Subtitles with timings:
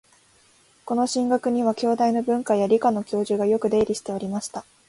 [0.83, 4.65] この「信楽」には、京大の文科や理科の教授がよく出入りしておりました